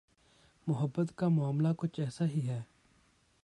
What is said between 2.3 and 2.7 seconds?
ہی ہے۔